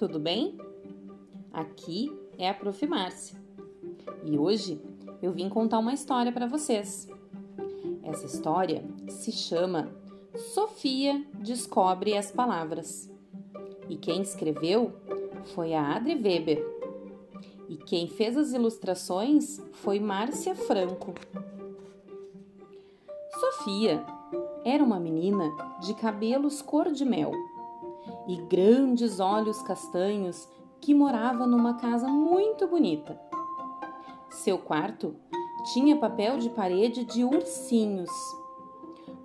[0.00, 0.56] tudo bem?
[1.52, 2.86] Aqui é a Prof.
[2.86, 3.38] Márcia
[4.24, 4.80] e hoje
[5.20, 7.06] eu vim contar uma história para vocês.
[8.02, 9.92] Essa história se chama
[10.54, 13.10] Sofia Descobre as Palavras
[13.90, 14.90] e quem escreveu
[15.54, 16.66] foi a Adri Weber
[17.68, 21.12] e quem fez as ilustrações foi Márcia Franco.
[23.38, 24.02] Sofia
[24.64, 25.44] era uma menina
[25.82, 27.32] de cabelos cor de mel
[28.28, 30.48] e grandes olhos castanhos
[30.80, 33.20] que morava numa casa muito bonita.
[34.30, 35.16] Seu quarto
[35.72, 38.10] tinha papel de parede de ursinhos,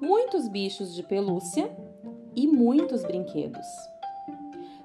[0.00, 1.74] muitos bichos de pelúcia
[2.34, 3.66] e muitos brinquedos.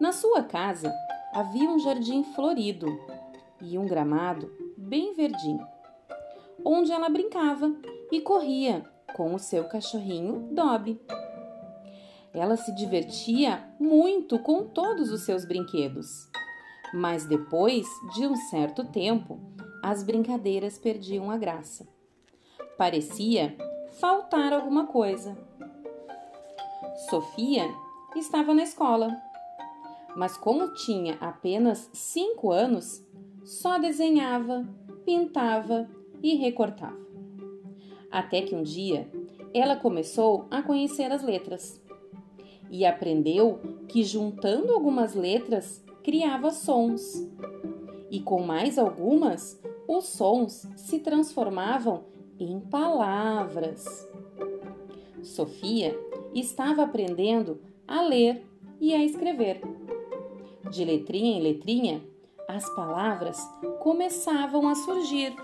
[0.00, 0.92] Na sua casa
[1.32, 2.86] havia um jardim florido
[3.60, 5.66] e um gramado bem verdinho,
[6.64, 7.74] onde ela brincava
[8.10, 8.84] e corria
[9.14, 11.00] com o seu cachorrinho Dobby.
[12.36, 16.28] Ela se divertia muito com todos os seus brinquedos,
[16.92, 19.40] mas depois de um certo tempo,
[19.82, 21.88] as brincadeiras perdiam a graça.
[22.76, 23.56] Parecia
[23.98, 25.34] faltar alguma coisa.
[27.08, 27.74] Sofia
[28.14, 29.16] estava na escola,
[30.14, 33.02] mas como tinha apenas cinco anos,
[33.44, 34.68] só desenhava,
[35.06, 35.88] pintava
[36.22, 37.00] e recortava.
[38.10, 39.10] Até que um dia
[39.54, 41.80] ela começou a conhecer as letras
[42.70, 47.26] e aprendeu que juntando algumas letras criava sons.
[48.10, 52.04] E com mais algumas, os sons se transformavam
[52.38, 54.08] em palavras.
[55.22, 55.98] Sofia
[56.34, 58.44] estava aprendendo a ler
[58.80, 59.60] e a escrever.
[60.70, 62.02] De letrinha em letrinha,
[62.48, 63.40] as palavras
[63.80, 65.34] começavam a surgir.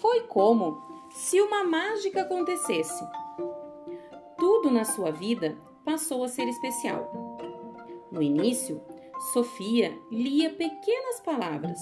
[0.00, 3.04] Foi como se uma mágica acontecesse
[4.52, 7.38] tudo na sua vida passou a ser especial.
[8.12, 8.82] No início,
[9.32, 11.80] Sofia lia pequenas palavras,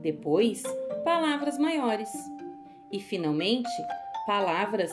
[0.00, 0.64] depois,
[1.04, 2.10] palavras maiores
[2.90, 3.70] e, finalmente,
[4.26, 4.92] palavras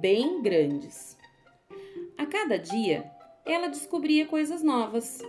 [0.00, 1.16] bem grandes.
[2.18, 3.08] A cada dia,
[3.46, 5.22] ela descobria coisas novas.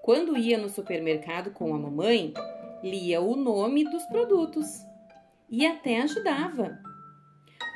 [0.00, 2.32] Quando ia no supermercado com a mamãe,
[2.82, 4.66] lia o nome dos produtos
[5.50, 6.78] e até ajudava.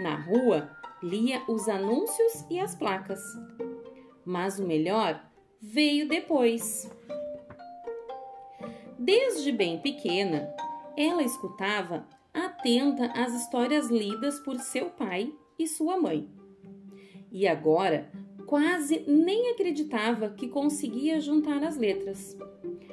[0.00, 3.20] Na rua, lia os anúncios e as placas.
[4.24, 5.22] Mas o melhor
[5.60, 6.90] veio depois.
[8.98, 10.48] Desde bem pequena,
[10.96, 16.30] ela escutava atenta as histórias lidas por seu pai e sua mãe.
[17.30, 18.10] E agora
[18.46, 22.36] quase nem acreditava que conseguia juntar as letras,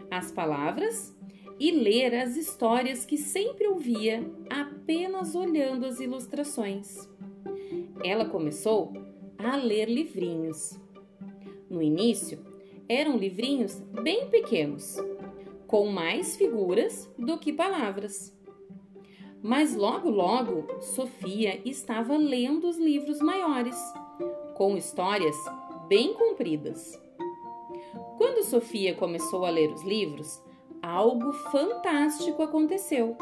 [0.10, 1.16] as palavras
[1.60, 7.10] e ler as histórias que sempre ouvia apenas olhando as ilustrações
[8.04, 8.94] ela começou
[9.38, 10.80] a ler livrinhos.
[11.70, 12.40] No início,
[12.88, 14.98] eram livrinhos bem pequenos,
[15.68, 18.36] com mais figuras do que palavras.
[19.42, 23.78] Mas logo, logo, Sofia estava lendo os livros maiores,
[24.56, 25.38] com histórias
[25.88, 27.00] bem compridas.
[28.18, 30.44] Quando Sofia começou a ler os livros,
[30.82, 33.16] algo fantástico aconteceu.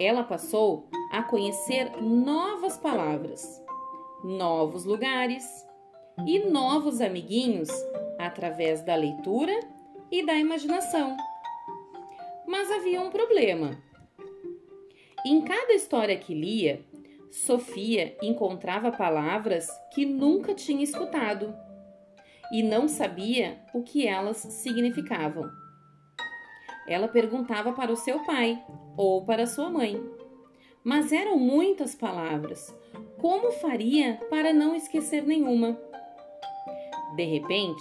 [0.00, 3.61] Ela passou a conhecer novas palavras
[4.24, 5.44] novos lugares
[6.26, 7.68] e novos amiguinhos
[8.18, 9.58] através da leitura
[10.10, 11.16] e da imaginação.
[12.46, 13.82] Mas havia um problema.
[15.24, 16.84] Em cada história que lia,
[17.30, 21.54] Sofia encontrava palavras que nunca tinha escutado
[22.52, 25.50] e não sabia o que elas significavam.
[26.86, 28.62] Ela perguntava para o seu pai
[28.96, 29.98] ou para sua mãe
[30.84, 32.74] mas eram muitas palavras.
[33.22, 35.78] Como faria para não esquecer nenhuma?
[37.14, 37.80] De repente,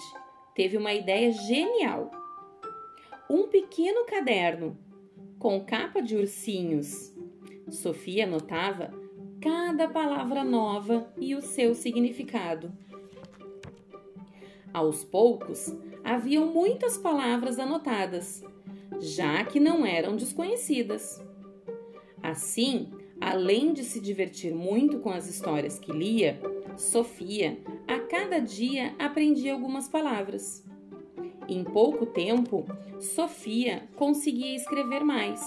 [0.53, 2.11] teve uma ideia genial.
[3.27, 4.77] Um pequeno caderno
[5.39, 7.11] com capa de ursinhos.
[7.71, 8.93] Sofia anotava
[9.41, 12.71] cada palavra nova e o seu significado.
[14.71, 18.43] Aos poucos, haviam muitas palavras anotadas,
[18.99, 21.19] já que não eram desconhecidas.
[22.21, 26.41] Assim, além de se divertir muito com as histórias que lia,
[26.75, 30.65] Sofia a cada dia aprendia algumas palavras.
[31.47, 32.65] Em pouco tempo,
[32.99, 35.41] Sofia conseguia escrever mais.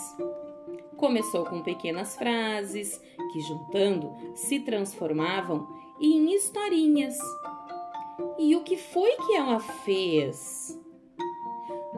[0.97, 3.00] Começou com pequenas frases
[3.32, 5.67] que, juntando, se transformavam
[6.00, 7.19] em historinhas.
[8.38, 10.81] E o que foi que ela fez?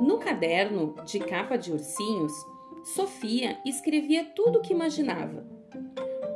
[0.01, 2.33] No caderno de capa de ursinhos,
[2.85, 5.56] Sofia escrevia tudo o que imaginava.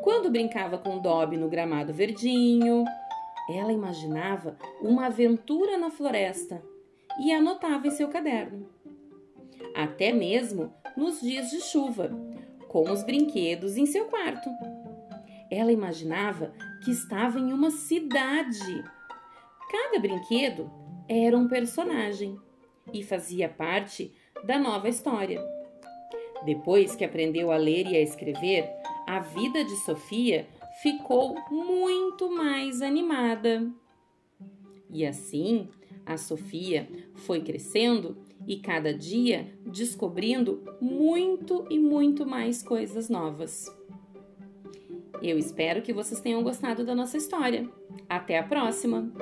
[0.02, 2.84] Quando brincava com Dobby no gramado verdinho,
[3.48, 6.62] ela imaginava uma aventura na floresta
[7.20, 8.68] e anotava em seu caderno.
[9.74, 12.10] Até mesmo nos dias de chuva,
[12.68, 14.48] com os brinquedos em seu quarto.
[15.50, 16.52] Ela imaginava
[16.84, 18.84] que estava em uma cidade.
[19.70, 20.70] Cada brinquedo
[21.08, 22.38] era um personagem
[22.92, 24.12] e fazia parte
[24.44, 25.40] da nova história.
[26.44, 28.79] Depois que aprendeu a ler e a escrever,
[29.10, 30.46] a vida de Sofia
[30.82, 33.68] ficou muito mais animada.
[34.88, 35.68] E assim,
[36.06, 38.16] a Sofia foi crescendo
[38.46, 43.66] e cada dia descobrindo muito e muito mais coisas novas.
[45.20, 47.68] Eu espero que vocês tenham gostado da nossa história.
[48.08, 49.12] Até a próxima!